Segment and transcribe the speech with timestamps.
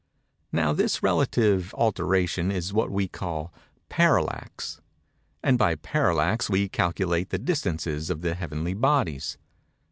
[0.51, 3.53] Now this relative alteration is what we call
[3.87, 4.81] "parallax;"
[5.43, 9.37] and by parallax we calculate the distances of the heavenly bodies.